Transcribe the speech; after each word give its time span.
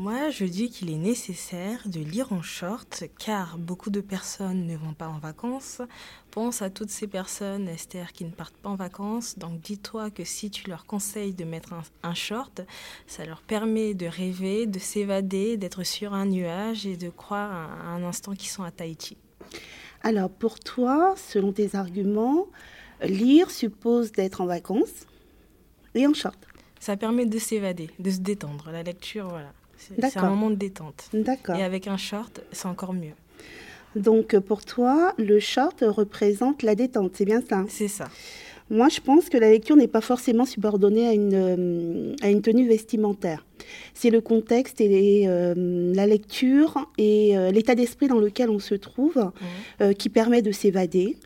Moi, 0.00 0.30
je 0.30 0.46
dis 0.46 0.70
qu'il 0.70 0.90
est 0.90 0.96
nécessaire 0.96 1.82
de 1.84 2.00
lire 2.00 2.32
en 2.32 2.40
short 2.40 3.04
car 3.18 3.58
beaucoup 3.58 3.90
de 3.90 4.00
personnes 4.00 4.66
ne 4.66 4.74
vont 4.74 4.94
pas 4.94 5.08
en 5.08 5.18
vacances. 5.18 5.82
Pense 6.30 6.62
à 6.62 6.70
toutes 6.70 6.88
ces 6.88 7.06
personnes, 7.06 7.68
Esther, 7.68 8.14
qui 8.14 8.24
ne 8.24 8.30
partent 8.30 8.56
pas 8.56 8.70
en 8.70 8.76
vacances. 8.76 9.38
Donc 9.38 9.60
dis-toi 9.60 10.10
que 10.10 10.24
si 10.24 10.50
tu 10.50 10.70
leur 10.70 10.86
conseilles 10.86 11.34
de 11.34 11.44
mettre 11.44 11.74
un, 12.02 12.14
short, 12.14 12.62
ça 13.06 13.26
leur 13.26 13.42
permet 13.42 13.92
de 13.92 14.06
rêver, 14.06 14.64
de 14.64 14.78
s'évader, 14.78 15.58
d'être 15.58 15.82
sur 15.82 16.14
un 16.14 16.24
nuage 16.24 16.86
et 16.86 16.96
de 16.96 17.10
croire 17.10 17.52
à 17.52 17.88
un 17.90 18.02
instant 18.02 18.32
qu'ils 18.32 18.48
sont 18.48 18.62
à 18.62 18.70
Tahiti. 18.70 19.18
Alors 20.02 20.30
pour 20.30 20.60
toi, 20.60 21.12
selon 21.18 21.52
tes 21.52 21.76
arguments, 21.76 22.46
lire 23.02 23.50
suppose 23.50 24.12
d'être 24.12 24.40
en 24.40 24.46
vacances 24.46 25.04
et 25.94 26.06
en 26.06 26.14
short. 26.14 26.38
Ça 26.78 26.96
permet 26.96 27.26
de 27.26 27.38
s'évader, 27.38 27.90
de 27.98 28.10
se 28.10 28.20
détendre. 28.20 28.70
La 28.72 28.82
lecture, 28.82 29.28
voilà. 29.28 29.52
C'est 29.98 30.18
un 30.18 30.30
moment 30.30 30.50
de 30.50 30.56
détente. 30.56 31.08
D'accord. 31.12 31.56
Et 31.56 31.62
avec 31.62 31.86
un 31.86 31.96
short, 31.96 32.40
c'est 32.52 32.66
encore 32.66 32.92
mieux. 32.92 33.14
Donc 33.96 34.38
pour 34.38 34.64
toi, 34.64 35.14
le 35.18 35.40
short 35.40 35.84
représente 35.86 36.62
la 36.62 36.74
détente, 36.74 37.12
c'est 37.14 37.24
bien 37.24 37.42
ça? 37.48 37.64
C'est 37.68 37.88
ça. 37.88 38.08
Moi, 38.70 38.88
je 38.88 39.00
pense 39.00 39.28
que 39.28 39.36
la 39.36 39.50
lecture 39.50 39.74
n'est 39.74 39.88
pas 39.88 40.00
forcément 40.00 40.44
subordonnée 40.44 41.08
à 41.08 41.12
une, 41.12 41.34
euh, 41.34 42.14
à 42.22 42.30
une 42.30 42.40
tenue 42.40 42.68
vestimentaire. 42.68 43.44
C'est 43.94 44.10
le 44.10 44.20
contexte 44.20 44.80
et 44.80 45.24
euh, 45.26 45.92
la 45.92 46.06
lecture 46.06 46.88
et 46.96 47.36
euh, 47.36 47.50
l'état 47.50 47.74
d'esprit 47.74 48.06
dans 48.06 48.20
lequel 48.20 48.48
on 48.48 48.60
se 48.60 48.76
trouve 48.76 49.32
mmh. 49.80 49.94
qui 49.94 50.08
permet 50.08 50.40
de 50.40 50.52
s'évader. 50.52 51.16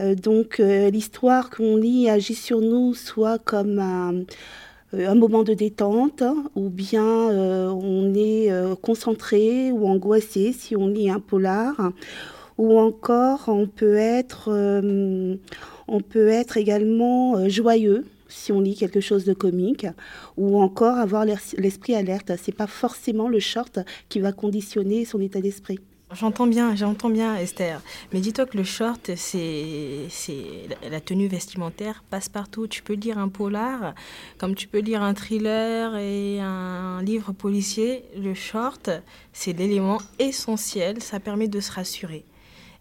donc 0.00 0.58
l'histoire 0.58 1.50
qu'on 1.50 1.76
lit 1.76 2.08
agit 2.08 2.34
sur 2.34 2.60
nous 2.60 2.94
soit 2.94 3.38
comme 3.38 3.78
un 3.78 4.14
euh, 4.14 4.24
un 4.98 5.14
moment 5.14 5.42
de 5.42 5.54
détente 5.54 6.22
ou 6.54 6.68
bien 6.68 7.04
euh, 7.04 7.68
on 7.68 8.14
est 8.14 8.50
euh, 8.50 8.74
concentré 8.74 9.72
ou 9.72 9.86
angoissé 9.86 10.52
si 10.52 10.76
on 10.76 10.86
lit 10.86 11.10
un 11.10 11.20
polar 11.20 11.92
ou 12.58 12.78
encore 12.78 13.44
on 13.48 13.66
peut 13.66 13.96
être, 13.96 14.50
on 15.88 16.00
peut 16.00 16.28
être 16.28 16.56
également 16.56 17.48
joyeux 17.48 18.04
si 18.28 18.52
on 18.52 18.60
lit 18.60 18.74
quelque 18.74 19.00
chose 19.00 19.24
de 19.24 19.32
comique, 19.32 19.86
ou 20.36 20.58
encore 20.60 20.98
avoir 20.98 21.24
l'esprit 21.24 21.94
alerte. 21.94 22.32
C'est 22.42 22.54
pas 22.54 22.66
forcément 22.66 23.28
le 23.28 23.38
short 23.38 23.78
qui 24.08 24.20
va 24.20 24.32
conditionner 24.32 25.04
son 25.04 25.20
état 25.20 25.40
d'esprit. 25.40 25.78
J'entends 26.14 26.46
bien, 26.46 26.76
j'entends 26.76 27.10
bien 27.10 27.36
Esther. 27.36 27.80
Mais 28.12 28.20
dis-toi 28.20 28.46
que 28.46 28.56
le 28.56 28.62
short, 28.62 29.10
c'est 29.16 30.08
la 30.88 31.00
tenue 31.00 31.26
vestimentaire 31.26 32.04
passe 32.08 32.28
partout. 32.28 32.68
Tu 32.68 32.82
peux 32.82 32.94
lire 32.94 33.18
un 33.18 33.28
polar, 33.28 33.94
comme 34.38 34.54
tu 34.54 34.68
peux 34.68 34.78
lire 34.78 35.02
un 35.02 35.14
thriller 35.14 35.96
et 35.96 36.40
un 36.40 37.02
livre 37.02 37.32
policier. 37.32 38.04
Le 38.16 38.34
short, 38.34 38.90
c'est 39.32 39.52
l'élément 39.52 39.98
essentiel. 40.18 41.02
Ça 41.02 41.18
permet 41.18 41.48
de 41.48 41.60
se 41.60 41.72
rassurer. 41.72 42.24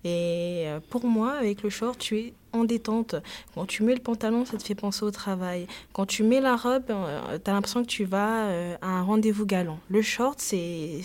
Et 0.06 0.66
euh, 0.68 0.80
pour 0.90 1.06
moi, 1.06 1.32
avec 1.32 1.64
le 1.64 1.70
short, 1.70 1.98
tu 1.98 2.18
es 2.20 2.34
en 2.52 2.66
détente. 2.66 3.16
Quand 3.56 3.66
tu 3.66 3.84
mets 3.84 3.94
le 3.96 4.02
pantalon, 4.02 4.46
ça 4.46 4.58
te 4.58 4.64
fait 4.64 4.76
penser 4.76 5.06
au 5.06 5.12
travail. 5.12 5.66
Quand 5.94 6.06
tu 6.06 6.24
mets 6.24 6.42
la 6.42 6.58
robe, 6.58 6.84
euh, 6.90 7.40
tu 7.44 7.50
as 7.50 7.54
l'impression 7.54 7.84
que 7.84 7.88
tu 7.88 8.04
vas 8.04 8.48
euh, 8.48 8.76
à 8.82 8.90
un 8.90 9.02
rendez-vous 9.02 9.46
galant. 9.46 9.80
Le 9.90 10.02
short, 10.02 10.42
c'est 10.42 11.02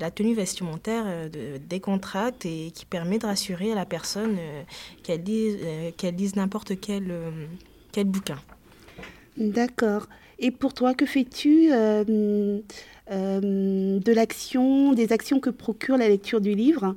la 0.00 0.10
tenue 0.10 0.34
vestimentaire 0.34 1.30
de 1.30 1.56
décontracte 1.56 2.44
et 2.44 2.72
qui 2.74 2.84
permet 2.84 3.18
de 3.18 3.24
rassurer 3.26 3.74
la 3.74 3.86
personne 3.86 4.36
qu'elle 5.02 5.22
lise, 5.22 5.56
qu'elle 5.96 6.16
lise 6.16 6.36
n'importe 6.36 6.78
quel, 6.78 7.10
quel 7.90 8.04
bouquin. 8.04 8.38
D'accord. 9.38 10.08
Et 10.38 10.50
pour 10.50 10.74
toi, 10.74 10.92
que 10.94 11.06
fais-tu 11.06 11.70
de 11.70 12.62
l'action, 14.12 14.92
des 14.92 15.12
actions 15.12 15.40
que 15.40 15.50
procure 15.50 15.96
la 15.96 16.08
lecture 16.08 16.42
du 16.42 16.54
livre? 16.54 16.96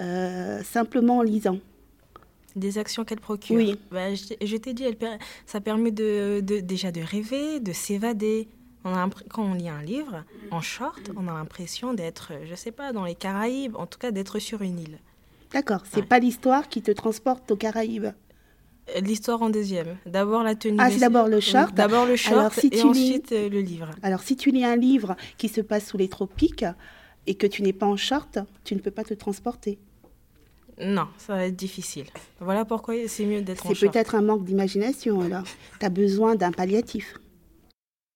Euh, 0.00 0.62
simplement 0.62 1.18
en 1.18 1.22
lisant. 1.22 1.58
Des 2.54 2.78
actions 2.78 3.04
qu'elle 3.04 3.20
procure. 3.20 3.56
Oui. 3.56 3.78
Bah, 3.90 4.14
je, 4.14 4.56
t'ai 4.56 4.74
dit, 4.74 4.84
elle, 4.84 4.96
ça 5.46 5.60
permet 5.60 5.90
de, 5.90 6.40
déjà 6.40 6.92
de 6.92 7.00
rêver, 7.00 7.60
de 7.60 7.72
s'évader. 7.72 8.48
quand 8.82 9.42
on 9.42 9.54
lit 9.54 9.70
un 9.70 9.82
livre 9.82 10.24
en 10.50 10.60
short, 10.60 11.10
on 11.16 11.28
a 11.28 11.32
l'impression 11.32 11.94
d'être, 11.94 12.32
je 12.44 12.54
sais 12.54 12.72
pas, 12.72 12.92
dans 12.92 13.04
les 13.04 13.14
Caraïbes, 13.14 13.76
en 13.76 13.86
tout 13.86 13.98
cas 13.98 14.10
d'être 14.10 14.38
sur 14.38 14.60
une 14.60 14.78
île. 14.78 14.98
D'accord, 15.52 15.82
c'est 15.90 16.06
pas 16.06 16.18
l'histoire 16.18 16.68
qui 16.68 16.82
te 16.82 16.90
transporte 16.90 17.50
aux 17.50 17.56
Caraïbes. 17.56 18.12
Euh, 18.96 19.00
l'histoire 19.00 19.42
en 19.42 19.50
deuxième. 19.50 19.96
D'abord 20.06 20.42
la 20.42 20.54
tenue. 20.54 20.78
Ah, 20.80 20.90
c'est 20.90 20.98
d'abord 20.98 21.28
le 21.28 21.40
short. 21.40 21.74
D'abord 21.74 22.06
le 22.06 22.16
short 22.16 22.58
et 22.64 22.82
ensuite 22.82 23.32
euh, 23.32 23.48
le 23.48 23.60
livre. 23.60 23.90
Alors, 24.02 24.22
si 24.22 24.36
tu 24.36 24.50
lis 24.50 24.64
un 24.64 24.76
livre 24.76 25.16
qui 25.36 25.48
se 25.48 25.60
passe 25.60 25.86
sous 25.86 25.96
les 25.96 26.08
tropiques 26.08 26.64
et 27.26 27.34
que 27.34 27.46
tu 27.46 27.62
n'es 27.62 27.72
pas 27.72 27.86
en 27.86 27.96
short, 27.96 28.38
tu 28.64 28.74
ne 28.74 28.80
peux 28.80 28.90
pas 28.90 29.04
te 29.04 29.14
transporter. 29.14 29.78
Non, 30.80 31.06
ça 31.18 31.34
va 31.34 31.46
être 31.46 31.56
difficile. 31.56 32.06
Voilà 32.40 32.64
pourquoi 32.64 32.94
c'est 33.06 33.26
mieux 33.26 33.42
d'être 33.42 33.66
en 33.66 33.74
C'est 33.74 33.88
peut-être 33.88 34.14
un 34.14 34.22
manque 34.22 34.44
d'imagination 34.44 35.20
alors. 35.20 35.44
Tu 35.78 35.86
as 35.86 35.90
besoin 35.90 36.34
d'un 36.34 36.50
palliatif. 36.50 37.14